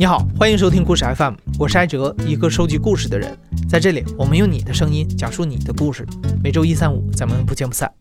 [0.00, 3.38] 你好，欢迎收听故事 FM，我是艾哲，一个收集故事的人。
[3.68, 6.06] 在这里，我们用你的声音讲述你的故事。
[6.42, 7.92] 每周一、三、五，咱们不见不散。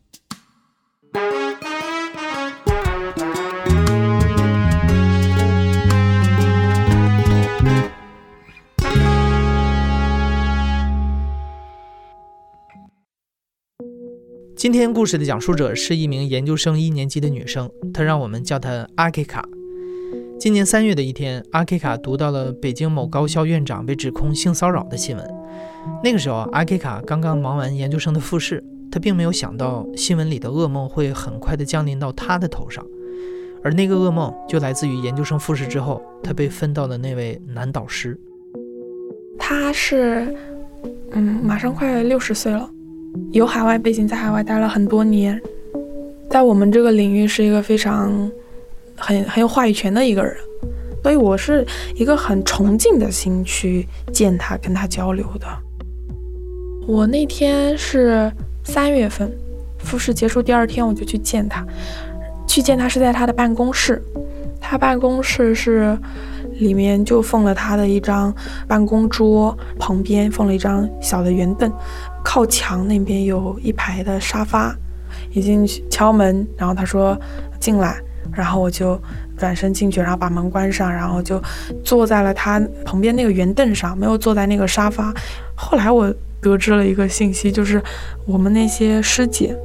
[14.55, 19.44] 今天故事的讲述者是一名研究生一年级的女生，她让我们叫她阿 K 卡。
[20.39, 25.35] 今年三月的一天，阿 K 卡读到了北京某高校院长被指控性骚扰的新闻。
[26.02, 32.85] 那个时候，阿 K 卡刚刚忙完研究生的复试，他并没有想到新闻里的噩梦会很快的降临到他的头上。
[33.62, 38.17] 而那个噩梦就来自于研究生复试之后，他被分到的那位男导师。
[39.37, 40.34] 他是，
[41.12, 42.70] 嗯，马上快六十岁了，
[43.34, 45.37] 有海外背景，在海外待了很多年，
[46.29, 48.31] 在我们这个领域是一个非常。
[49.00, 50.36] 很很有话语权的一个人，
[51.02, 55.48] 所以我是一个很崇敬的心去见他，跟他交流的。
[56.88, 58.32] 我那天是
[58.64, 59.32] 三月份，
[59.80, 61.66] 复试结束第二天我就去见他，
[62.48, 64.02] 去见他是在他的办公室，
[64.59, 65.97] 他办公室是
[66.53, 68.34] 里面就放了他的一张
[68.68, 71.72] 办公桌，旁边放了一张小的圆凳，
[72.24, 74.75] 靠墙那边有一排的沙发，
[75.31, 77.18] 已经敲门，然后他说
[77.59, 78.02] 进来。
[78.34, 79.00] 然后我就
[79.38, 81.41] 转身进去，然后把门关上，然后就
[81.84, 85.13] 坐在了他旁边那个圆凳上，没有坐在那个沙发。
[85.56, 87.81] 后来我得知了一个信息，就是
[88.25, 89.56] 我们那些师姐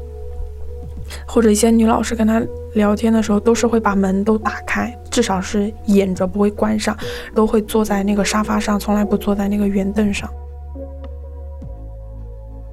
[1.26, 2.42] 或者一些女老师跟他
[2.74, 6.96] 聊天的时候，都是会把门都打开，至少是掩着不会关上，
[7.34, 10.28] 都会坐在那个沙发上，从来不坐在那个圆凳上。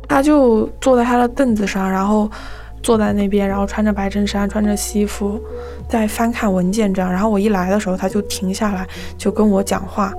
[0.08, 2.30] 他就坐在他的凳子上，然后。
[2.82, 5.40] 坐在那边，然后穿着白衬衫，穿着西服，
[5.88, 7.12] 在翻看文件这样。
[7.12, 8.88] 然后我一来的时候，他就停下来，
[9.18, 10.14] 就跟我讲话。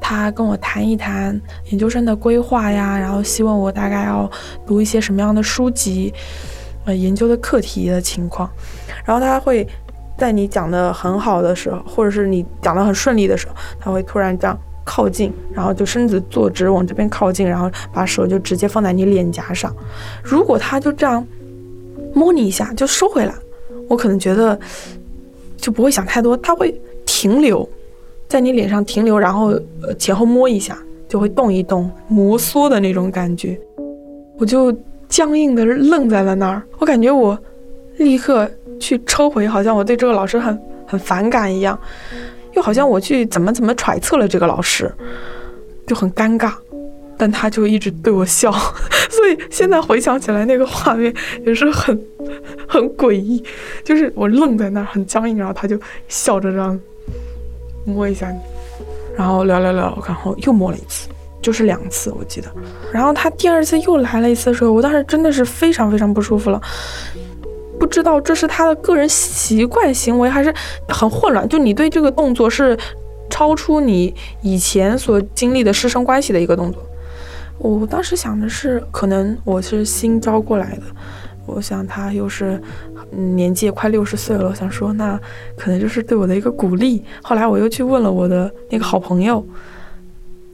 [0.00, 1.40] 他跟我谈一谈
[1.70, 4.30] 研究生的规划呀，然后希望我大概要
[4.66, 6.12] 读一些什么样的书籍，
[6.84, 8.48] 呃，研究的课题的情况。
[9.04, 9.66] 然后他会
[10.16, 19.74] 在你讲的很好的时候，或者是你讲的很顺利的时候，他会突然这样靠近，然后就身子坐直往这边靠近，然后把手就直接放在你脸颊上。
[20.22, 21.26] 如果他就这样。
[22.14, 23.34] 摸你一下就收回来，
[23.88, 24.58] 我可能觉得
[25.56, 27.68] 就不会想太多，他会停留
[28.28, 29.48] 在你脸上停留，然后
[29.82, 33.60] 呃前后摸一下就会动一动，摩挲的那种感觉，
[34.38, 34.74] 我就
[35.08, 37.38] 僵硬的愣在了那儿，我感觉我
[37.98, 38.50] 立刻
[38.80, 41.78] 去抽回，好像我对这个老师很很反感一样，
[42.54, 44.92] 又好像我去怎么怎么揣测了这个老师，
[45.86, 46.52] 就很尴尬。
[47.18, 48.50] 但他就一直对我笑，
[49.10, 51.14] 所以现在回想起来，那个画面
[51.46, 51.98] 也是很
[52.68, 53.42] 很诡异。
[53.84, 56.78] 就是我愣在那儿，很僵硬，然后他就笑着这样
[57.84, 58.38] 摸一下你，
[59.16, 61.08] 然后聊聊聊，然后又摸了一次，
[61.40, 62.48] 就是两次我记得。
[62.92, 66.60] 然后他第二次又来了一次的时候，我当时真的是非常非常不舒服了，
[67.78, 70.52] 不知道这是他的个人习惯行为，还是
[70.88, 71.48] 很混乱。
[71.48, 72.76] 就你对这个动作是
[73.30, 76.82] 超出你以前所经历的师生关系的一个动作。
[77.58, 80.82] 我当时想的是，可能我是新招过来的，
[81.46, 82.60] 我想他又是
[83.10, 85.18] 年纪也快六十岁了，我想说那
[85.56, 87.02] 可能就是对我的一个鼓励。
[87.22, 89.44] 后来我又去问了我的那个好朋友，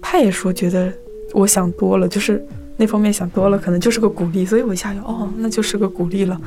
[0.01, 0.93] 他也说觉得
[1.33, 2.45] 我想多了，就是
[2.77, 4.45] 那方面想多了，可能就是个鼓励。
[4.45, 6.41] 所以我一下就哦，那就是个鼓励了，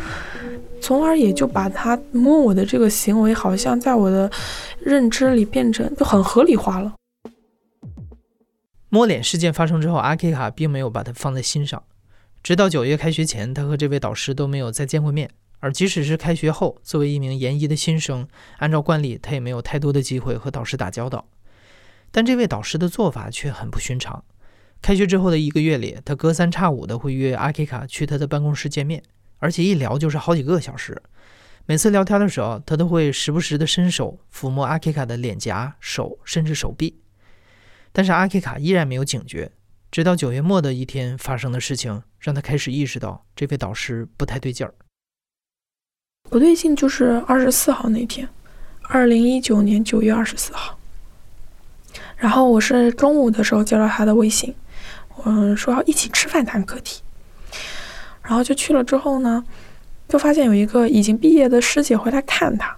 [0.80, 4.30] 从而也就把他摸我的这个行为，好像在我的
[4.80, 6.94] 认知里变成就很合理化了。
[8.94, 11.82] 摸脸事件发生之后，阿 K 卡并没有把它放在心上，
[12.44, 15.32] 直到九月开学前，他和这位导师都没有再见过面。
[15.62, 18.28] 而即使是开学后，作为一名研一的新生，
[18.60, 21.28] 按照惯例，他也没有太多的机会和导师打交道。
[22.12, 24.24] 但这位导师的做法却很不寻常。
[24.80, 29.02] 开学之后的一个月里，他隔三差五的会约阿 K 卡去他的办公室见面，
[29.40, 31.02] 而且一聊就是好几个小时。
[31.66, 37.00] 每次聊天的时候，他都会时不时的伸手抚摸阿 K 卡的脸颊、手，甚至手臂。
[37.96, 39.52] 但是阿 K 卡依然没有警觉，
[39.92, 44.74] 直到九月末的一天发生的事情，让他开始意识到这位导师不太对劲儿。
[46.24, 48.28] 不对劲就是二十四号那天，
[48.90, 50.80] 二零一九年九月二十四号。
[52.18, 54.56] 然后我是中午的时候接到他的微信，
[55.26, 57.04] 嗯，说要一起吃饭谈课题。
[58.24, 59.46] 然后就去了之后呢，
[60.08, 62.76] 就发现有一个已经毕业的师姐回来看他。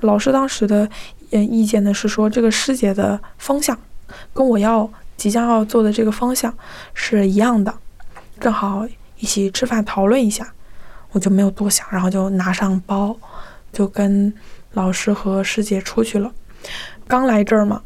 [0.00, 0.88] 老师当时的
[1.32, 3.76] 嗯意见呢是说，这个师姐的方向。
[4.32, 6.52] 跟我要即将要做的这个方向
[6.92, 7.72] 是一样的，
[8.40, 8.86] 正好
[9.18, 10.46] 一起吃饭讨论一下，
[11.12, 13.16] 我就没有多想，然后就拿上包，
[13.72, 14.32] 就跟
[14.72, 16.30] 老师和师姐出去了。
[17.06, 17.80] 刚来这儿嘛，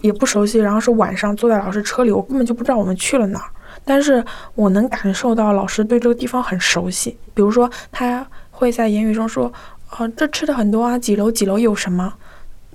[0.00, 3.50] 也不熟悉，然后是晚上坐在老师车里，我根本就不知道我们去了哪儿。
[3.84, 9.52] 但是我能感受到老师对这个地方很熟悉，比如说他会在言语中说
[9.96, 12.12] ：“呃，这吃的很多啊，几楼几楼有什么？”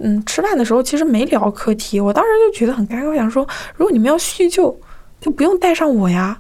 [0.06, 3.48] 嗯，吃饭的时候其实没聊课题，我当时就觉得很尴尬，我想说，
[3.78, 4.78] 如果你们要叙旧，
[5.22, 6.38] 就不用带上我呀。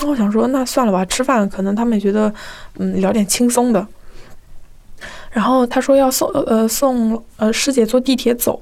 [0.00, 2.34] 那我想说，那算了吧，吃饭可能他们也觉得，
[2.78, 3.86] 嗯，聊点轻松的。
[5.30, 8.60] 然后他说要送呃送呃师姐坐地铁走，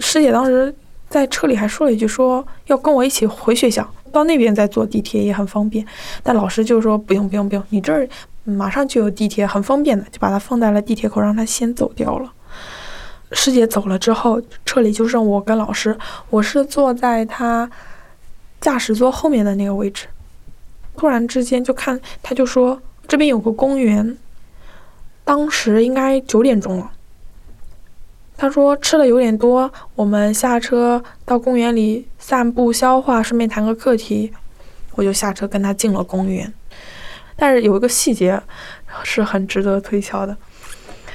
[0.00, 0.74] 师姐当时
[1.08, 5.86] 在车里还说了一句，说要跟我一起回学校，到那边再坐地铁也很方便。
[6.22, 8.08] 但老师就说不用不用不用，你这儿
[8.42, 12.32] 马上就有地铁，很方便的，就把他放在了地铁口，让他先走掉了。
[13.34, 15.98] 师姐走了之后，车里就剩我跟老师。
[16.30, 17.68] 我是坐在他
[18.60, 20.06] 驾驶座后面的那个位置。
[20.96, 24.16] 突然之间，就看他就说这边有个公园。
[25.24, 26.92] 当时应该九点钟了。
[28.36, 34.32] 他说吃的有点多，我们下车到公园里散步消化，顺便谈个课题。
[34.96, 36.52] 我就下车跟他进了公园。
[37.36, 38.40] 但是有一个细节
[39.02, 40.36] 是很值得推敲的。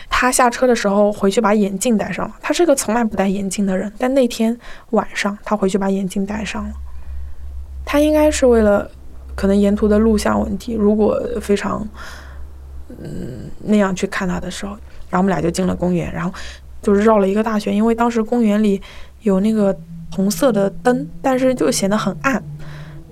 [0.09, 2.35] 他下车的时候回去把眼镜戴上了。
[2.41, 4.57] 他是个从来不戴眼镜的人，但那天
[4.89, 6.71] 晚上他回去把眼镜戴上了。
[7.85, 8.89] 他应该是为了
[9.35, 11.87] 可能沿途的录像问题，如果非常
[12.89, 14.73] 嗯那样去看他的时候，
[15.09, 16.33] 然后我们俩就进了公园，然后
[16.81, 18.81] 就是绕了一个大圈，因为当时公园里
[19.21, 19.75] 有那个
[20.11, 22.43] 红色的灯，但是就显得很暗，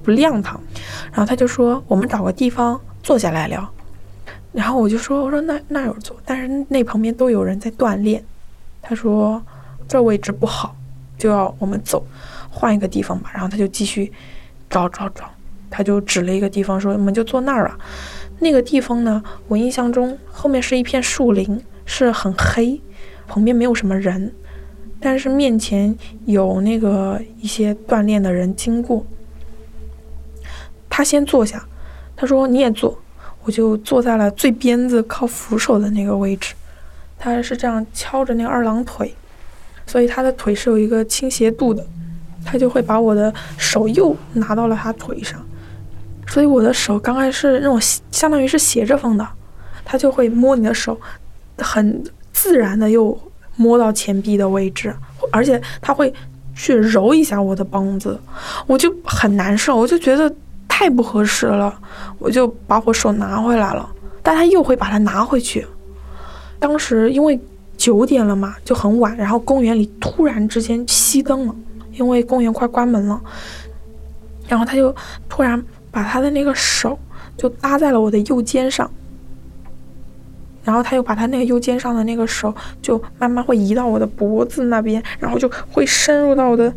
[0.03, 0.59] 不亮堂。
[1.11, 3.73] 然后他就说我们找个地方坐下来聊。
[4.57, 8.24] 然后我就说：“我说那那有座，但是那旁边都有人在锻炼。”
[8.81, 9.39] 他说
[9.88, 10.75] ：“这位置不好，
[11.15, 12.04] 就要我们走，
[12.50, 14.12] 换一个地方吧。”然后他就继续
[14.68, 15.30] 找找找，
[15.69, 17.77] 他就指了一个地方说：“我们就坐那儿吧。”
[18.42, 22.81] 那个地方呢，我印象中后面是一片树林，是很黑，
[23.27, 24.33] 旁边没有什么人，
[25.00, 25.95] 但是面前
[26.25, 29.06] 有那个一些锻炼的人经过。
[30.89, 31.63] 他先坐下，
[32.15, 32.98] 他说：“你也坐。”
[33.47, 36.53] 我就坐在了最边子靠扶手的那个位置，
[37.17, 39.15] 他是这样敲着那个二郎腿，
[39.85, 41.81] 所以他的腿是有一个倾斜度的，
[42.44, 45.41] 他就会把我的手又拿到了他腿上，
[46.27, 47.79] 所以我的手刚开始那种
[48.11, 49.25] 相当于是斜着放的，
[49.85, 50.99] 他就会摸你的手，
[51.59, 52.03] 很
[52.33, 53.17] 自然的又
[53.55, 54.94] 摸到前臂的位置，
[55.31, 56.13] 而且他会
[56.53, 58.19] 去揉一下我的膀子，
[58.65, 60.35] 我就很难受，我就觉得。
[60.77, 61.75] 太不合适了，
[62.19, 63.89] 我就把我手拿回来了，
[64.21, 65.65] 但他又会把它拿回去。
[66.59, 67.39] 当时因为
[67.75, 71.56] 九点了嘛，就很晚，然后公园里突然之间熄灯了，
[71.94, 73.19] 因为公园快关门了。
[74.47, 74.95] 然后他就
[75.27, 75.59] 突然
[75.89, 76.95] 把他的那个手
[77.35, 78.88] 就搭在了我的右肩上，
[80.63, 82.53] 然后他又把他那个右肩上的那个手
[82.83, 86.71] 就慢慢会移到我的脖子那边，然后就会深入到我的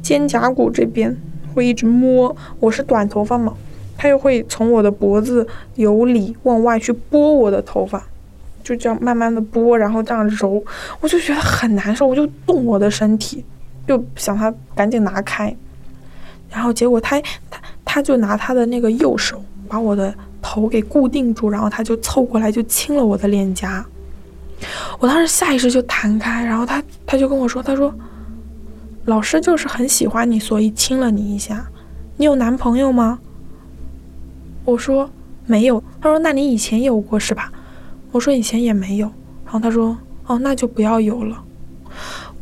[0.00, 1.16] 肩胛骨这边。
[1.54, 3.54] 会一直摸，我是短头发嘛，
[3.96, 5.46] 他又会从我的脖子
[5.76, 8.02] 由里往外去拨我的头发，
[8.64, 10.62] 就这样慢慢的拨，然后这样揉，
[11.00, 13.44] 我就觉得很难受，我就动我的身体，
[13.86, 15.54] 就想他赶紧拿开，
[16.50, 20.12] 然后结果他他他就拿他的那个右手把我的
[20.42, 23.86] 头给固定住，然后他就凑过来就亲了我的脸颊，
[24.98, 27.94] 我当时下意识就弹开，然后他他就跟我说，他说。
[29.06, 31.66] 老师就是很喜欢你，所以亲了你一下。
[32.16, 33.18] 你有男朋友吗？
[34.64, 35.10] 我说
[35.46, 35.82] 没有。
[36.00, 37.52] 他说那你以前有过是吧？
[38.12, 39.06] 我说以前也没有。
[39.44, 39.96] 然后他说
[40.26, 41.42] 哦，那就不要有了。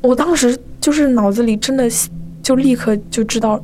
[0.01, 1.91] 我当时就是脑子里真的
[2.43, 3.61] 就立刻就知道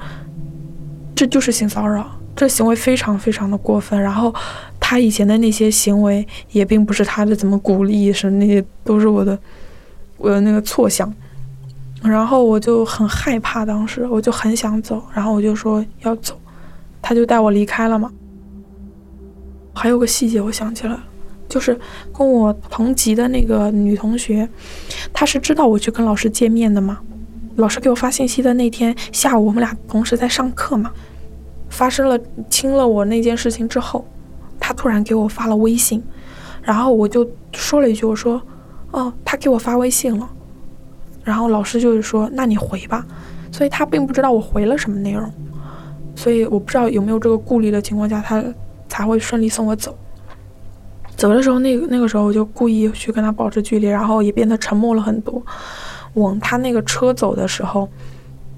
[1.15, 4.01] 这就是性骚扰，这行为非常非常的过分。
[4.01, 4.35] 然后
[4.81, 9.39] 他以前的那些行为也并不是他的怎么鼓励，是那些都是我的
[10.17, 11.13] 我的那个错想。
[12.03, 16.39] 然后我就很害怕，当时我就很想走，然后我就说要走，
[17.03, 18.11] 他就带我离开了嘛。
[19.75, 21.05] 还有个细节我想起来了，
[21.49, 21.79] 就是
[22.13, 24.49] 跟我同级的那个女同学，
[25.13, 26.99] 她是知道我去跟老师见面的嘛。
[27.57, 30.93] 老师给我发信息的那天下午，我们俩同时在上课嘛。
[31.69, 34.07] 发生了亲了我那件事情之后，
[34.61, 36.03] 她突然给我发了微信，
[36.63, 38.41] 然后我就说了一句，我说
[38.93, 40.29] 哦，他给我发微信了。
[41.29, 43.05] 然后老师就是说，那你回吧，
[43.53, 45.31] 所以他并不知道我回了什么内容，
[46.17, 48.43] 所以我不知道有没有这个顾虑的情况下，他
[48.89, 49.95] 才会顺利送我走。
[51.19, 55.45] 走的时候，那个那个时候我就故意去跟他保持距离，然后也变得沉默了很多。
[56.15, 57.87] 往他那个车走的时候，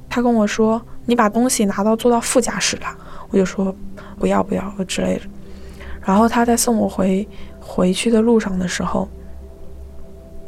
[0.08, 2.86] 他跟我说：“你把东西拿到坐到副驾驶了。”
[3.30, 3.74] 我就说
[4.16, 5.22] ：“不要不要之类的。”
[6.06, 9.08] 然后他在送我回回去的路上的时候，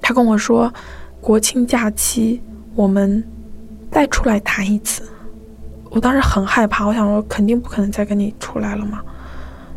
[0.00, 0.72] 他跟我说。
[1.22, 2.42] 国庆假期，
[2.74, 3.22] 我们
[3.92, 5.08] 再出来谈一次。
[5.88, 9.00] 我当时很害怕，我想说肯定不可能再跟你出来了嘛。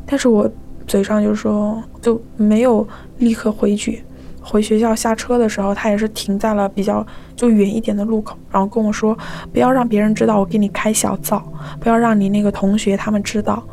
[0.08, 0.50] 但是我
[0.88, 2.86] 嘴上就说就没有
[3.20, 4.04] 立刻回绝。
[4.42, 9.16] 回学校下车的时候，他也是停在了比较就远一点的路口，然后跟我说
[9.54, 11.44] 不要让别人知道我给你开小灶，
[11.80, 13.64] 不要让你那个同学他们知道。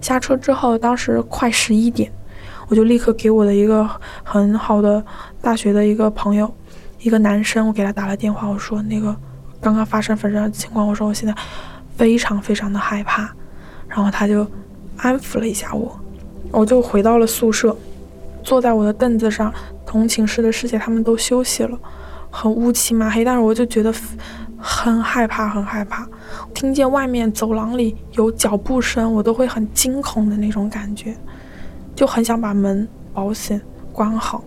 [0.00, 2.08] 下车之后，当时快十一点，
[2.68, 3.88] 我就立刻给我的一个
[4.22, 5.04] 很好的
[5.42, 6.52] 大学的一个朋友，
[7.00, 9.14] 一个男生，我给他打了电话，我说那个
[9.60, 11.34] 刚刚发生这样的情况，我说我现在
[11.96, 13.30] 非常非常的害怕，
[13.88, 14.46] 然后他就
[14.96, 15.98] 安抚了一下我，
[16.50, 17.76] 我就回到了宿舍，
[18.42, 19.52] 坐在我的凳子上。
[19.88, 21.78] 同寝室的师姐他们都休息了，
[22.28, 23.94] 很乌漆嘛黑，但是我就觉得
[24.58, 26.06] 很害怕，很害怕。
[26.52, 31.16] 听见外面走廊里有脚步声，我都会很惊恐的那种感觉，
[31.94, 33.60] 就很想把门保险
[33.92, 34.42] 关好。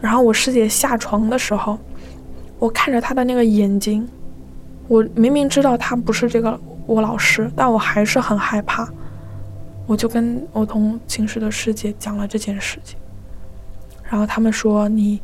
[0.00, 1.78] 然后我师姐下床的时候，
[2.60, 4.06] 我看着他的那个眼睛，
[4.86, 8.88] 我明明知道他不是这个我老师，但我还是很害怕。
[9.86, 12.98] 我就跟我同寝室的师姐讲了这件事情。
[14.04, 15.20] 然后他们说你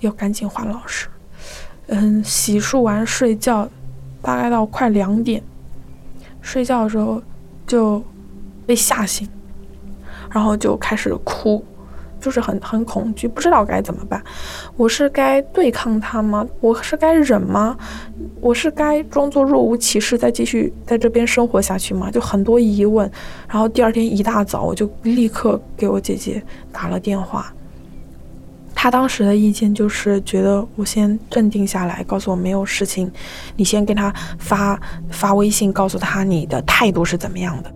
[0.00, 1.08] 要赶紧换老师，
[1.88, 3.68] 嗯，洗漱完睡觉，
[4.22, 5.42] 大概到快两点，
[6.40, 7.20] 睡觉的时候
[7.66, 8.02] 就
[8.64, 9.28] 被吓醒，
[10.30, 11.64] 然后就开始哭，
[12.22, 14.22] 就是很很恐惧，不知道该怎么办。
[14.76, 16.46] 我是该对抗他吗？
[16.60, 17.76] 我是该忍吗？
[18.40, 22.10] 我是该装作若无其事，再继续在这边生活下去吗？
[22.10, 23.10] 就很多疑问。
[23.48, 27.52] 然后第二天一大早，我就立刻给我姐姐打了电话。
[28.74, 33.10] 他当时的意见就是觉得我先镇定下来，告诉我没有事情，
[33.56, 37.72] 你先给他发发微信，告诉他你的态度是怎么样的。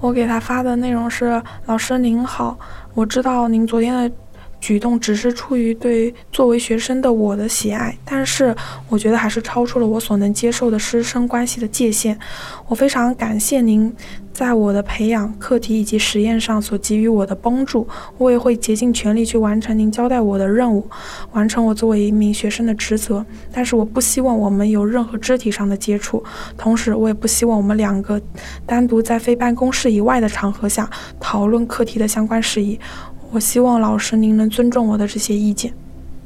[0.00, 2.58] 我给他发的内容是：老师您好，
[2.94, 4.10] 我知道您昨天的。
[4.60, 8.54] 举动只是出于对作为学生的我的喜爱，但是
[8.88, 12.18] 我觉得还是超出了我所能接受的师生关系的界限。
[12.68, 13.92] 我非常感谢您
[14.32, 17.88] 在我的培养课题以及实验上所给予我的帮助，
[18.18, 20.86] 我也会竭尽全力去完成您交代我的任务，
[21.32, 23.24] 完成我作为一名学生的职责。
[23.52, 26.22] 但是我不希望我们有任何肢体上的接触，
[26.56, 28.20] 同时我也不希望我们两个
[28.64, 30.88] 单独在非办公室以外的场合下
[31.18, 32.78] 讨论课题的相关事宜。
[33.32, 35.72] 我希望老师您能尊重我的这些意见。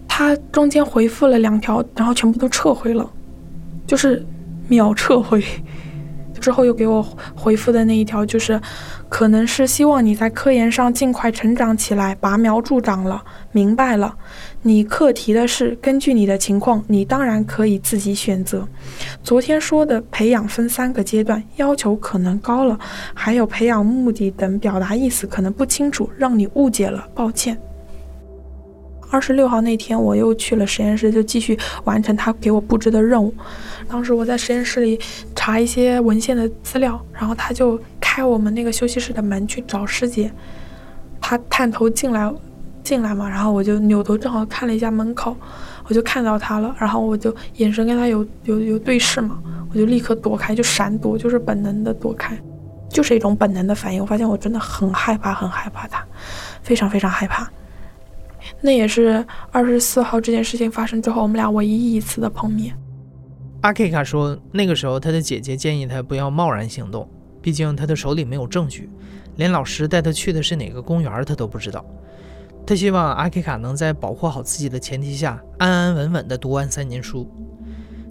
[0.09, 3.11] 他中间回复了两条，然后全部都撤回了，
[3.87, 4.25] 就是
[4.69, 5.43] 秒撤回。
[6.41, 7.03] 之后又给我
[7.35, 8.61] 回复的那一条就是，
[9.09, 13.23] 可能是希望你在科研上尽快成长起来，拔苗助长了。
[13.53, 14.15] 明白了。
[14.67, 18.67] 你课题的是根据你的情况，你当然可以自己选择。
[19.23, 22.79] 昨天说的培养分三个阶段，要求可能高了，
[23.13, 27.61] 还有培养目的等表达意思可能不清楚，让你误解了，抱歉。
[29.11, 33.35] 二十六号那天我又去了实验室，就继续完成他给我布置的任务。
[33.87, 34.99] 当时我在实验室里
[35.35, 40.33] 查一些文献的资料，然后他就开我们那个休息室的门去找师姐，
[41.21, 42.33] 他探头进来。
[42.85, 45.35] 进来嘛，然后我就扭头正好看了一下门口，
[45.89, 52.39] 我就看到他了，然后我就眼神跟他有有有对视嘛，我就立刻躲开，就闪躲，就是本能的躲开，
[52.91, 54.01] 就是一种本能的反应。
[54.01, 56.07] 我发现我真的很害怕，很害怕他，
[56.63, 57.51] 非常非常害怕。
[58.61, 62.77] 那也是二十四号这件事情发生之后，我们俩唯一一次的碰面。
[63.63, 67.09] 阿 K 卡说，那个时候他的姐姐建议他不要贸然行动，
[67.41, 68.91] 毕竟他的手里没有证据，
[69.37, 71.83] 连老师带他去的是哪个公园他都不知道。
[72.67, 77.31] 他希望阿 K 卡能在保护好自己的前提下，安安稳稳地读完三年书。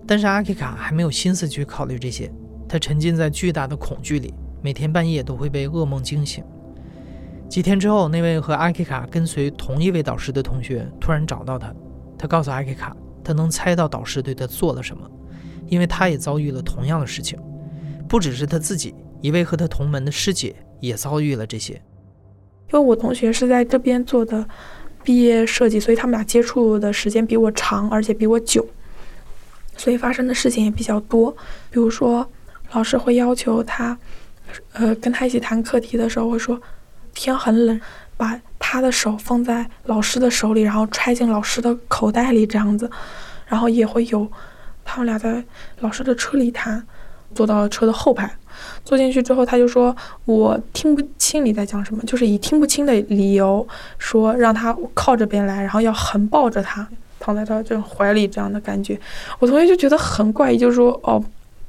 [0.05, 2.31] 但是阿 K 卡还没有心思去考虑这些，
[2.69, 6.43] 他沉浸在巨大的恐惧里，每天半夜都会被噩梦惊醒。
[7.49, 11.73] 几天之后，那位和阿 K 卡跟随同一位导师的同学突然找到他，
[12.17, 15.09] 他告诉阿 K 卡，他能猜到导师对他做了什么，
[15.67, 17.39] 因为他也遭遇了同样的事情。
[18.07, 21.81] 不只是他自己，一位和他同门的师姐也遭遇了这些。
[22.73, 24.43] 因为我同学是在这边做的
[25.03, 28.67] 毕业设计，所以他们俩接触的时间比我长，而且比我久，
[29.77, 31.31] 所以发生的事情也比较多。
[31.69, 32.27] 比如说，
[32.71, 33.95] 老师会要求他，
[34.71, 36.59] 呃，跟他一起谈课题的时候会说，
[37.13, 37.79] 天很冷，
[38.17, 42.89] 把他的手放在老师的手里，然后揣进老师的口袋里这样子。
[43.45, 44.27] 然后也会有
[44.83, 45.43] 他们俩在
[45.81, 46.83] 老师的车里谈，
[47.35, 48.35] 坐到车的后排。
[48.83, 53.67] 坐进去之后，他就说：“我听不清你在讲什么，就是以听不清的理由
[53.97, 56.87] 说让他靠这边来，然后要横抱着他，
[57.19, 58.99] 躺在他这怀里这样的感觉。”
[59.39, 61.23] 我同学就觉得很怪异，就说：“哦，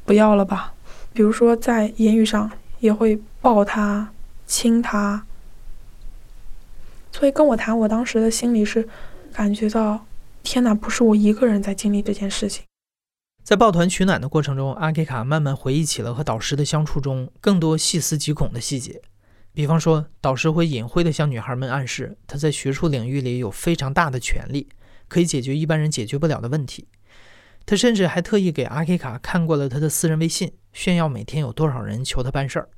[0.04, 0.72] 不要了吧。”
[1.12, 4.10] 比如说在言语上也会抱他、
[4.46, 5.24] 亲他。
[7.12, 8.88] 所以跟我谈，我当时的心里是
[9.32, 10.04] 感觉到：
[10.42, 12.64] 天哪，不是我一个人在经历这件事情。
[13.44, 19.02] 在抱团取暖的过程中，阿 K 卡慢慢回忆起了和导师的相处中更多细思极恐的细节。
[19.52, 24.70] 比方说，导师会隐晦地向女孩们暗示，他在学术领域里有非常大的权利，
[25.08, 26.88] 可以解决一般人解决不了的问题。
[27.66, 32.70] 他甚至还特意给阿 K 卡看过了他的私人微信，炫耀每天有多少人求他办事儿。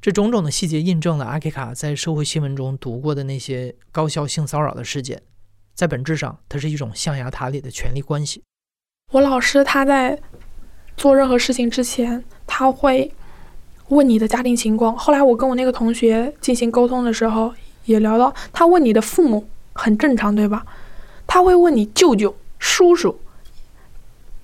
[0.00, 5.22] 这种种的细节印证了阿 K 卡在社会新闻中读过的那些高校性骚扰的事件，
[5.72, 8.42] 在本质上，它是一种象牙塔里的权力关系。
[9.10, 10.18] 我老师他在
[10.96, 13.12] 做任何事情之前，他会。
[13.88, 14.94] 问你的家庭情况。
[14.94, 17.50] 后来我跟我那个同学进行沟通的时候，
[17.86, 20.62] 也聊到，他问你的父母很正常，对吧？
[21.26, 23.18] 他会问你舅舅、叔叔，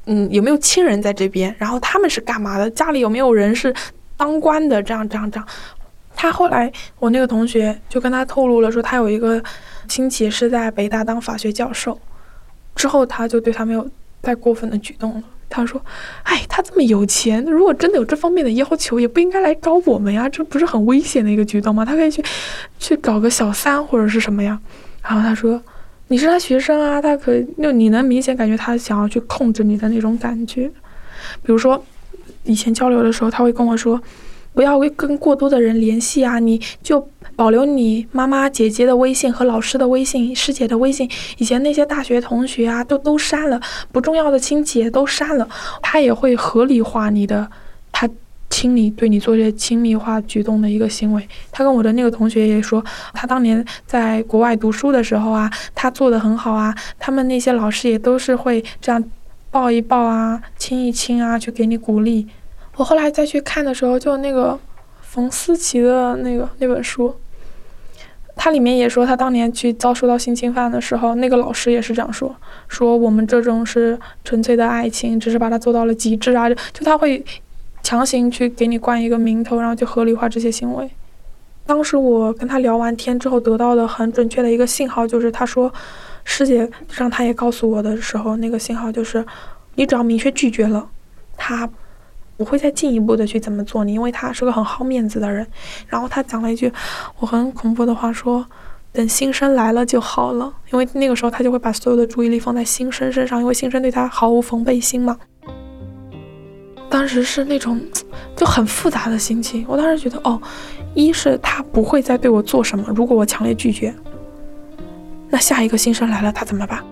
[0.07, 1.55] 嗯，有没有亲人在这边？
[1.59, 2.71] 然后他们是干嘛的？
[2.71, 3.75] 家里有没有人是
[4.17, 4.83] 当官的？
[4.83, 5.47] 这样这样这样。
[6.17, 9.45] 他后来，我那个同学就跟他透露了，说他有一个
[9.87, 12.01] 亲戚是在北大当法学教授。
[12.75, 13.87] 之后他就对他没有
[14.25, 15.23] 太过分的举动了。
[15.49, 15.81] 他说
[16.25, 21.85] ：“哎，他这么有钱，如果真的有这方面的要求，也不应该来找我们呀，这不是很危险的一个举动吗？
[21.85, 22.25] 他可以去，
[22.81, 24.59] 去搞个小三或者是什么呀。”
[25.05, 25.63] 然后他说
[26.09, 30.69] ：“你是他学生啊，他可以，就你能明显感觉他想要去控制你的那种感觉。
[31.43, 31.85] 比如说，
[32.43, 34.01] 以前交流的时候，他会跟我说。”
[34.55, 36.39] 不要跟过多的人联系啊！
[36.39, 41.11] 你就保留你妈妈、姐姐的微信和老师的微信、师姐的微信。
[41.39, 45.49] 以前那些大学同学啊，都都删了，不重要的亲戚也都删了。
[45.83, 47.51] 他也会合理化你的，
[47.91, 48.09] 他
[48.49, 51.29] 亲你对你做这些亲密化举动的一个行为。
[51.51, 52.83] 他跟我的那个同学也说，
[53.13, 56.73] 他当年在国外读书的时候啊，他做的很好啊。
[57.01, 59.03] 他们那些老师也都是会这样
[59.51, 62.29] 抱一抱啊，亲一亲啊，去给你鼓励。
[62.77, 64.59] 我后来再去看的时候，就那个
[65.01, 67.15] 冯思琪的那个那本书，
[68.37, 72.35] 它里面也说，他当年去遭受到性侵犯的时候，那个老师也是这样说：
[72.67, 76.49] 说我们这种是纯粹的爱情，只是把它做到了极致啊！
[76.49, 77.25] 就他会
[77.83, 80.91] 强行去给你冠一个名头，然后就合理化这些行为。
[81.65, 85.73] 当时我跟他聊完天之后，得到的很准确的一个信号就是，他说
[86.25, 89.25] 师姐让他也告诉我的时候，那个信号就是，
[89.77, 90.89] 你只要明确拒绝了
[91.37, 91.71] 他。
[92.37, 95.47] 不会再进一步的去怎么做你，因为他是个很好面子的人。
[95.87, 96.73] 然后他讲了一句
[97.19, 98.45] 我很恐怖的话，说
[98.93, 105.17] 等新生来了就好了，因为那个时候他就会把所有的注意力放在新生身上，因为新生对他毫无防备心嘛。
[106.89, 107.81] 当时是那种
[108.37, 109.65] 就很复杂的心情。
[109.69, 110.41] 我当时觉得，哦，
[110.95, 113.93] 一是他不会再对我做什么，如果我强烈拒绝，
[115.29, 116.85] 那下一个新生来了他怎么办？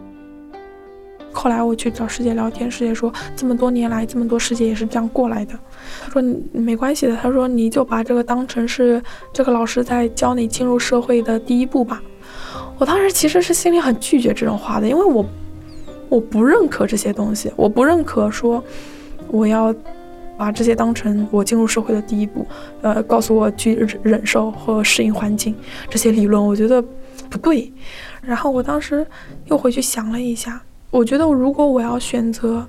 [1.32, 5.58] 后来我去找师姐聊天，师姐说这么多年来，这么多师姐也是这样过来的。
[6.04, 12.02] 她说没关系的，她说你就把这个当成是这个老师在教你进入社会的第一步吧。
[12.78, 15.24] 我当时其实是心里很拒绝这种话的，因为我
[16.08, 18.62] 我不认可这些东西，我不认可说
[19.28, 19.74] 我要
[20.36, 22.46] 把这些当成我进入社会的第一步。
[22.82, 25.54] 呃，告诉我去忍受和适应环境
[25.88, 26.82] 这些理论，我觉得
[27.30, 27.72] 不对。
[28.22, 29.06] 然后我当时
[29.46, 30.60] 又回去想了一下。
[30.92, 32.64] 我觉得，如果我要选择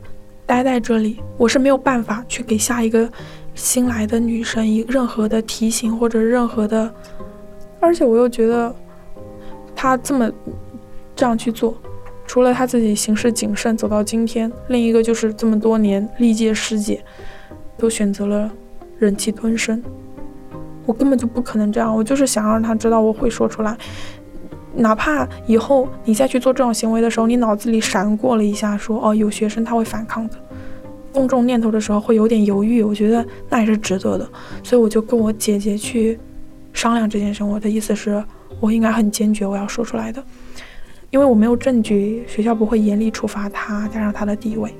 [0.46, 3.08] 待在这里，我是没有办法去给下一个
[3.54, 6.90] 新来的女生以任何的提醒或者任何的，
[7.82, 8.74] 而且我又觉得
[9.76, 10.32] 她这么
[11.14, 11.78] 这样去做，
[12.26, 17.04] 除了她自己行事谨慎走到今天，另一个就是这么多年历届师姐
[17.78, 18.50] 都选择了
[18.98, 19.84] 忍气吞声，
[20.86, 23.78] 我根本就不可能这样，我就是想让她知道我会说出来。
[24.76, 30.36] 哪怕以后你再去做这种行为的时候，你脑子里闪过了一下，说哦，有学生他会反抗的，
[31.14, 34.28] 动这种念头的时候会有点犹豫，我觉得那也是值得的。
[34.64, 36.20] 所以我就跟我姐姐去
[36.74, 37.44] 商量这件事。
[37.44, 38.24] 我的意思是，
[38.60, 40.24] 我应该很坚决，我要说出来的，
[41.12, 44.74] 因为我没有证据，学校不会严厉处罚他，加上他的地位，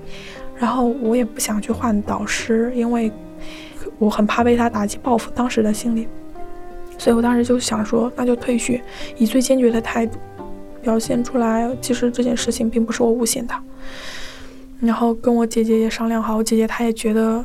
[0.58, 3.12] 然后我也不想去换导师，因为
[4.00, 6.08] 我很怕被他打击报复当时的心理。
[7.04, 8.82] 所以我当时就想说，那就退学，
[9.18, 10.18] 以最坚决的态度
[10.82, 11.70] 表现出来。
[11.82, 13.62] 其实这件事情并不是我诬陷他，
[14.80, 17.44] 然后跟我姐姐也商量好，我姐姐她也觉得，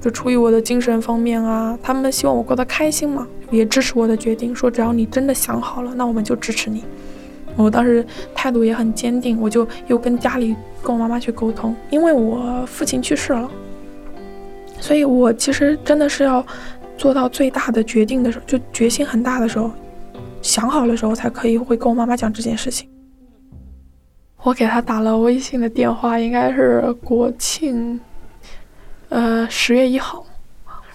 [0.00, 6.82] 就出于我的精神方面啊，他们希望我过得开心嘛，也支持我的决定，说只要你真的想好了，那我们就支持你。
[7.54, 13.48] 我当时态度也很坚定，我就又跟家里跟我妈妈去沟通，因为我父亲去世了，
[14.80, 16.44] 所以我其实真的是要。
[17.02, 19.68] 做到最大的决定的时候，就决心很大的时候，
[20.40, 22.88] 想好的时候才可以会跟我妈妈讲这件事情。
[24.44, 27.98] 我给他打了微信的电话，应该是国庆，
[29.08, 30.24] 呃十月一号，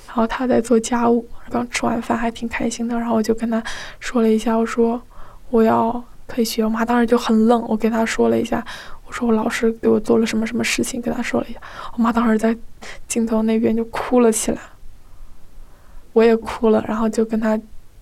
[0.07, 2.97] 然后他在做家务，刚吃完饭还挺开心的。
[2.97, 3.61] 然后我就跟他
[3.99, 5.01] 说了一下，我说
[5.49, 6.63] 我要退学。
[6.63, 8.65] 我妈当时就很愣，我跟他说了一下，
[9.05, 11.59] 我说我老师给我做了什么什么事情，跟他说了一下。
[11.97, 12.55] 我妈当时在
[13.09, 14.61] 镜头那边就哭了起来，
[16.17, 17.59] 我也哭了，然后就跟他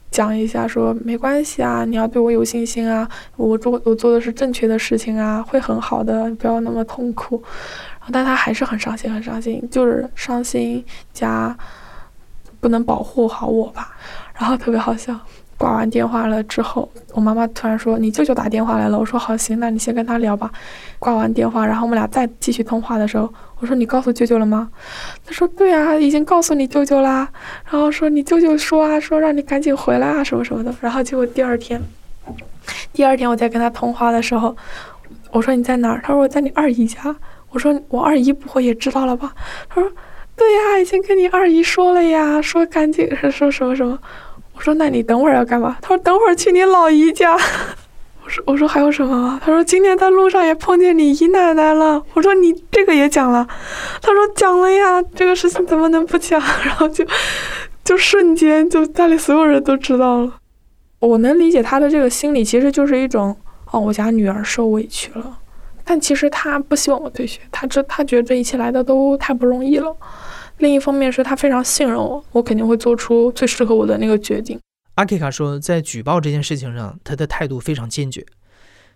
[0.10, 7.44] 讲一下，说没关系啊，你要对我有信心啊，我做我做的是正确的事情啊，会很好的，不要那么痛苦。
[8.00, 11.54] 然后但他还是很伤心，很伤心，就是伤心加
[12.62, 13.94] 不能保护好我吧，
[14.34, 15.20] 然后特别好笑。
[15.58, 20.52] 挂完电话了之后，我妈妈突然说：“你舅舅打电话来了。”我说：“好，行，那你先跟他聊吧。”
[21.00, 24.70] 挂完电话，然后我们俩再继续通话的时候，我说：“你告诉舅舅了吗？”
[25.26, 27.28] 他说：“对啊，已经告诉你舅舅啦。”
[27.72, 31.82] 然后说：“你舅舅说啊，说让你赶紧回来啊，什么什么的。”然后结果第二天，
[32.92, 34.56] 第二天我在跟他通话的时候，
[35.32, 37.16] 我说：“你在哪儿？”他说：“我在你二姨家。”
[37.52, 39.34] 我说：“我二姨不会也知道了吧？”
[39.70, 39.90] 他说
[40.36, 43.98] ：“对呀，已经跟你二姨说了呀，说赶紧说什么什么。”
[44.56, 47.38] 我说：“那你等会儿要干嘛？”他说：“等会儿去你老姨家。
[48.24, 53.46] ”我说：“我说还有什么吗？”他说：“今天在路上也碰见你姨奶奶了。”我说：“你这个也讲了？”
[54.02, 57.06] 他说：“讲了呀，这个事情怎么能不讲？” 然后就
[57.84, 60.34] 就瞬间就家里所有人都知道了。
[61.00, 63.36] 我能理解他的这个心理，其实就是一种
[63.72, 65.38] 哦，我家女儿受委屈了。
[65.84, 69.96] 但其实他不希望我退学，他这他觉得这一切来的都太不容易了。
[70.58, 74.60] 另一方面是他非常信任我，我肯定会做出最适合我的那个决定。
[74.96, 78.26] 阿 K 卡说，在举报这件事情上，他的态度非常坚决。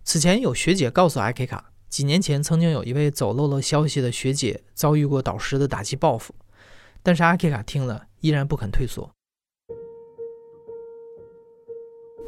[0.06, 6.34] 此前有学姐告诉阿 K 卡，几年前曾经有一位走漏了消息的学姐遭遇过导师的打击报复，
[7.04, 9.12] 但是阿 K 卡听了依然不肯退缩。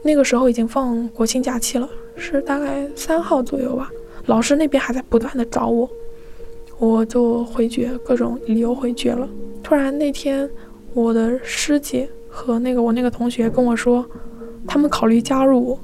[0.03, 3.89] 那个时候已经放国庆假期了，是大概三号左右吧，
[4.25, 5.89] 老师那边还在不断的找我。
[6.81, 9.29] 我就回绝，各种理由回绝了。
[9.61, 10.49] 突然那天，
[10.95, 14.03] 我的师姐和那个我那个同学跟我说，
[14.65, 15.79] 他们考虑加入我。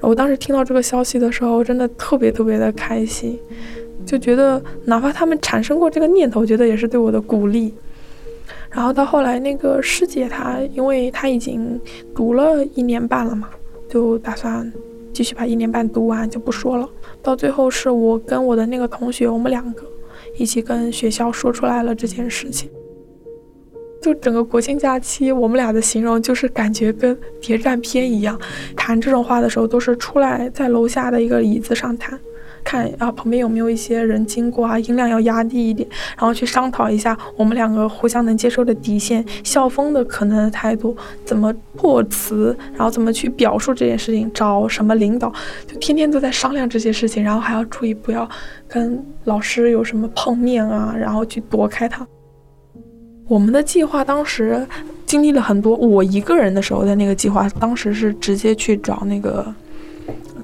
[0.00, 3.38] 我当时听到这个消息的时候，真的特别特别的开心，
[4.06, 7.74] 就觉得哪怕他们产生过这个念头，觉得也是对我的鼓励。
[8.70, 11.78] 然后到后来，那个师姐她，因为她已经
[12.14, 13.50] 读了一年半了嘛，
[13.86, 14.72] 就打算
[15.12, 16.88] 继续把一年半读完，就不说了。
[17.22, 19.84] 到最后是我跟我的那个同学，我们两个。
[20.36, 22.70] 一起跟学校说出来了这件事情，
[24.02, 28.38] 就整个国庆假期，我们俩的形容就是感觉跟谍战片一样。
[28.76, 32.18] 谈这种话的时候，都是出来在楼下的一个椅子上谈，
[32.66, 45.32] 看啊旁边有没有一些人经过啊，音量要压低一点，然后去商讨一下我们两个互相能接受的底线，校风的可能的态度，怎么破词，然后怎么去表述这件事情，找什么领导，
[45.68, 48.28] 就天天都在商量这些事情，然后还要注意不要。
[48.68, 50.92] 跟老师有什么碰面啊？
[50.98, 52.04] 然后去躲开他。
[53.28, 54.66] 我们的计划当时
[55.06, 55.76] 经历了很多。
[55.76, 59.54] 我一个人的时候的那个计划，当时是直接去找那个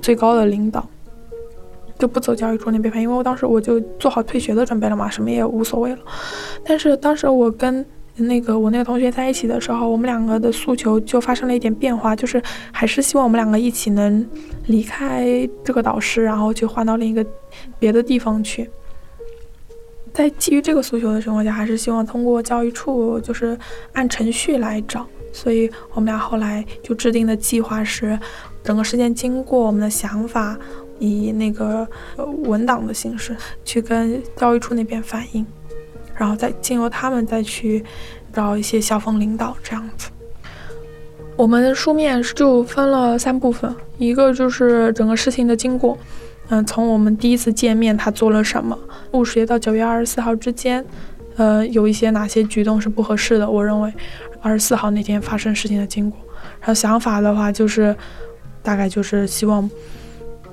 [0.00, 0.88] 最高的领导，
[2.02, 5.98] 就不走教育处那边，因为我当时我就做好退学的准备了嘛，什么也无所谓了。
[6.64, 7.86] 但是当时我跟
[8.16, 14.28] 那个我那个同学在一起的时候，我们两个的诉求就发生了一点变化，就是还是希望我们两个一起能
[14.66, 17.24] 离开这个导师，然后去换到另一个
[17.78, 18.68] 别的地方去。
[20.12, 23.56] 在基于这个诉求的情况下，还是希望通过教育处，就是
[23.92, 25.06] 按程序来找。
[25.32, 28.18] 所以我们俩后来就制定的计划是，
[28.64, 30.58] 整个事件经过，我们的想法
[30.98, 31.86] 以那个
[32.44, 35.46] 文档的形式去跟教育处那边反映。
[36.14, 37.82] 然后再经由他们再去
[38.32, 40.10] 找一些校方领导这样子。
[41.36, 45.98] 我们书面就分了三部分，一个就是整个事情的经过，
[46.48, 48.78] 嗯，从我们第一次见面他做了什么，
[49.12, 50.84] 五十到九月二十四号之间，
[51.36, 53.50] 呃，有一些哪些举动是不合适的。
[53.50, 53.92] 我认为
[54.42, 56.20] 二十四号那天发生事情的经过，
[56.60, 57.96] 然后想法的话就是
[58.62, 59.68] 大概就是希望，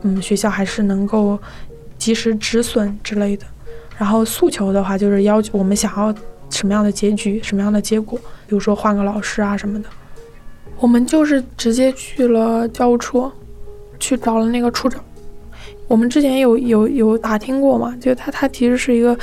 [0.02, 1.40] 嗯，学校还是能够
[1.98, 3.46] 及时止损之类的。
[3.98, 6.14] 然后诉求的话，就是要求我们想要
[6.50, 9.90] 什么样的结局，什么样的结果，比如说换个老师啊什么的。
[10.80, 13.30] 我们就是直接去了教务处，
[14.00, 15.04] 去找了那个处长。
[15.90, 19.18] 我们之前有有有打听过嘛，就他他其实是一个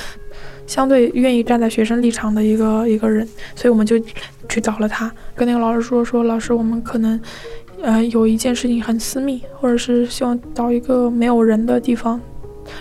[0.66, 3.98] 相对愿意站在学生立场的一个一个人，所以我们就
[4.48, 7.18] 去找了他，跟那个老师说说，老师，我们可能
[7.86, 12.20] 呃有一件事情很私密，或者是希望找一个没有人的地方。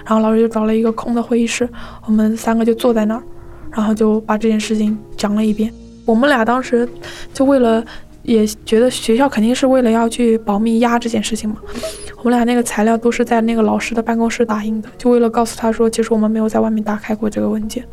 [0.03, 1.69] 然后老师就找了一个空的会议室，
[2.07, 3.21] 我们三个就坐在那儿，
[3.71, 5.71] 然后就把这件事情讲了一遍。
[6.05, 6.89] 我们俩当时
[7.31, 7.85] 就为了，
[8.23, 11.57] 也觉得学校肯定是为了要去保密压这件事情嘛。
[12.17, 17.85] 我们俩那个材料都是在那个老师的办公室打印的，就为了告诉他说，其实我们没有在外面打开过这个文件。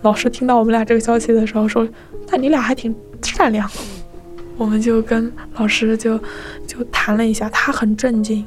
[0.00, 1.86] 老师听到我们俩这个消息的时候说
[2.32, 3.68] ：“那你俩还挺善良。”
[4.56, 6.18] 我们就跟老师就
[6.66, 8.44] 就谈了一下，他很震惊。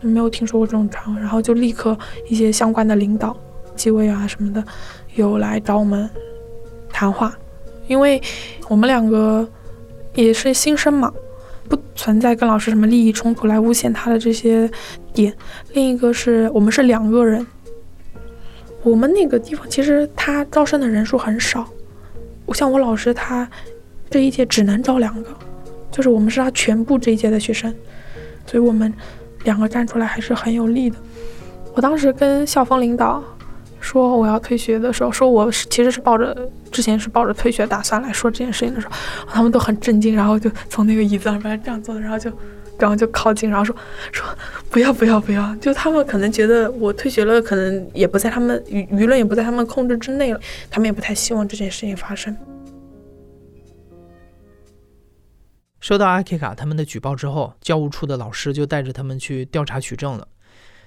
[0.00, 3.36] 没有听说过这种场，然后就立刻一些相关的领导、
[3.74, 4.62] 纪委啊什么的，
[5.16, 6.08] 有来找我们
[6.88, 7.36] 谈话，
[7.88, 8.22] 因为
[8.68, 9.48] 我们两个
[10.14, 11.12] 也是新生嘛，
[11.68, 14.70] 不存在跟老师什么利益冲突来诬陷他的这些
[15.12, 15.34] 点。
[15.72, 17.44] 另一个是我们是两个人，
[18.84, 21.68] 我们那个地方其实他招生的人数很少，
[22.46, 23.50] 我像我老师他
[24.10, 25.30] 这一届只能招两个，
[25.90, 27.74] 就是我们是他全部这一届的学生，
[28.46, 28.92] 所以我们。
[29.44, 30.96] 两个站出来还是很有利的。
[31.72, 33.22] 我当时跟校方领导
[33.80, 36.36] 说我要退学的时候，说我是其实是抱着
[36.72, 38.92] 之前是抱着退学打算来说这件事情的时候，
[39.30, 42.30] 他们都很震惊，然后就从那个椅子上边这样坐的，然后就
[42.80, 43.74] 然后就靠近，然后说
[44.10, 44.26] 说
[44.68, 52.36] 不要不要不要，就他们可能觉得我退学了，可能也不在他们舆舆论也不在他们控制之内了，他们也不太希望这件事情发生。
[55.80, 60.28] 收到阿 K 卡他们的举报之后，教务处的老师就带着他们去调查取证了。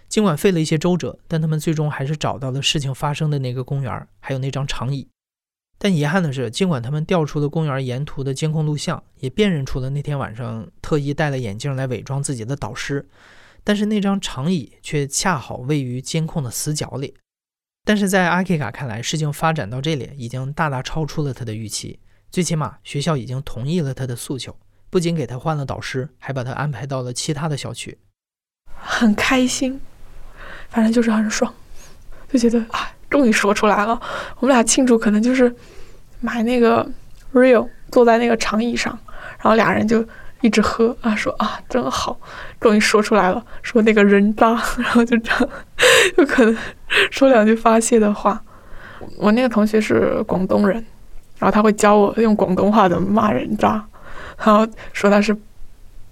[0.09, 5.07] 尽管费了一些周折，但他们最终还是找到了事情发生的那个公园，还有那张长椅。
[5.77, 13.07] 但遗憾的是，尽管他们调出了公园沿途的监控录像，也辨认出了那天晚上特意戴了眼镜来伪装自己的导师，
[13.63, 17.15] 但是那张长椅却恰好位于监控的死角里。
[17.83, 21.99] 但是在阿 K 卡看来，事情发展到这里已经大大超出了他的预期，
[22.29, 24.55] 最起码学校已经同意了他的诉求。
[24.91, 27.97] 不仅给他换了导师，还把他安排到了其他的校区，
[28.75, 29.79] 很开心，
[30.69, 31.51] 反正就是很爽，
[32.29, 33.99] 就觉得啊，终于说出来了。
[34.39, 35.55] 我们俩庆祝可能就是
[36.19, 36.85] 买那个
[37.33, 38.91] real，坐在那个长椅上，
[39.37, 40.05] 然后俩人就
[40.41, 42.19] 一直喝啊，说啊真好，
[42.59, 45.49] 终于说出来了，说那个人渣，然后就这样，
[46.17, 46.57] 就可能
[47.09, 48.43] 说两句发泄的话。
[49.17, 50.85] 我那个同学是广东人，
[51.39, 53.87] 然后他会教我用广东话的骂人渣。
[54.43, 55.37] 然后说他是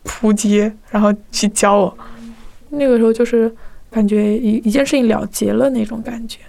[0.04, 1.98] 扑街，然后去教我。
[2.70, 3.52] 那个时候就是
[3.90, 6.40] 感觉一一件事情了结了那种感觉。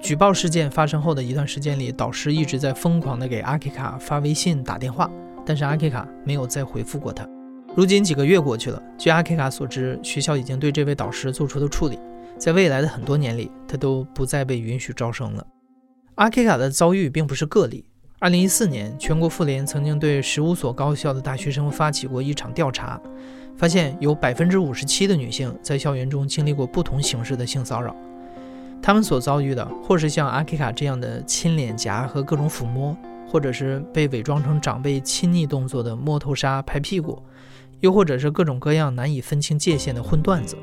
[0.00, 5.10] 举报事件发生后的一段时间里，导师一直在疯狂的给阿 K 卡发微信、打电话，
[5.44, 7.28] 但是阿 K 卡没有再回复过他。
[7.74, 11.98] 如今几个月过去了，据阿 K 卡所知，学校已经对这位导师做出了处理，
[12.38, 15.44] 在未来的很多年里，他都不再被允许招生了。
[16.14, 17.84] 阿 K 卡的遭遇并不是个例。
[18.18, 22.98] 二零一四年，全国妇联曾经对十五所高校的大学生发起过一场调查，
[23.58, 27.94] 发现有百分之五十七的女性在校园中经历过不同形式的性骚扰。
[28.80, 32.96] 她们所遭遇的，或是像阿 K 卡这样的亲脸颊和各种抚摸，
[33.28, 37.22] 或者是被伪装成长辈亲昵动作的摸头杀、拍屁股，
[37.80, 40.56] 又或者是各种各样难以分清界限的混段子。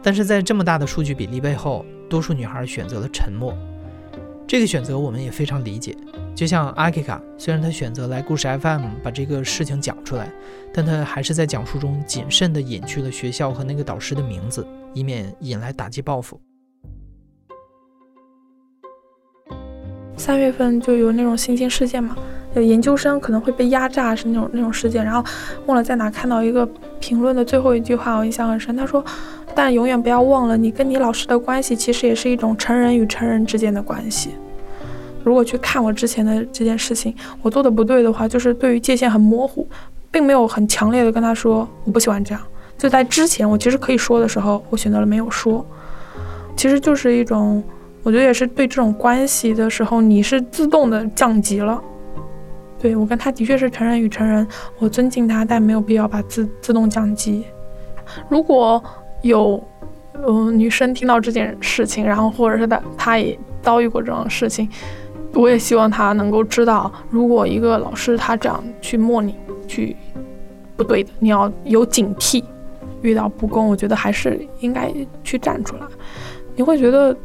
[0.00, 3.52] 但是在这么大的数据比例背后，多数女孩选择了沉默。
[4.46, 5.96] 这个选择我们也非常理解。
[6.34, 10.30] 就像阿 K 卡，虽然他选择来故事 FM 把这个事情讲出来，
[10.72, 16.40] 但他还是在讲述中谨慎地隐去了学校和那个导师的名字，以免引来打击报复。
[20.16, 22.16] 三月份就有那种新兴事件嘛，
[22.54, 25.04] 有研究生可能会被压榨是那种那种事件。
[25.04, 25.24] 然后
[25.66, 26.66] 忘了在哪看到一个
[27.00, 28.76] 评论的最后一句话，我印象很深。
[28.76, 29.04] 他说
[29.54, 34.30] ：“但永远不要忘了，你跟你老师的关系其实也是一种成人与成人之间的关系。”
[35.24, 39.66] 如果去看我之前的这件事情，我做的不对的话，就是对于界限很模糊，
[40.10, 42.42] 并没有很强烈的跟他说我不喜欢这样。
[42.76, 45.64] 就在之前我其实可以说的时候，我选择了没有说。
[46.56, 47.62] 其实就是一种，
[48.02, 51.80] 我觉得也是对这种关系的时候，你是自动的降级了。
[52.80, 54.44] 对我跟他的确是成人与成人，
[54.80, 57.44] 我尊敬他，但没有必要把自自动降级。
[58.28, 58.82] 如果
[59.22, 59.62] 有，
[60.26, 64.68] 嗯，女生听到这件事情，然后或者是她，她也遭遇过这种事情。
[65.34, 69.34] 我也希望她能够知道，如果一个老师他这样去摸你，
[69.66, 69.96] 去
[70.76, 72.44] 不对的，你要有警惕。
[73.00, 74.92] 遇到不公，我觉得还是应该
[75.24, 75.82] 去站出来。
[76.54, 77.16] 你会觉得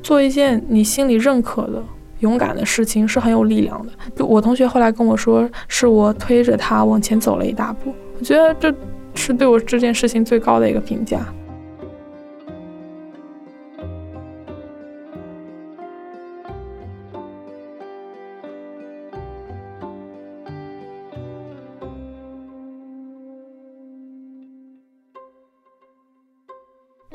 [0.00, 1.82] 做一件你心里认可的
[2.20, 3.92] 勇敢的事情是很有力量的。
[4.14, 7.92] 就我同学后来跟我说，是我推着他往前走了一大步。
[8.16, 8.72] 我觉得这
[9.16, 11.18] 是对我这件事情最高的一个评价。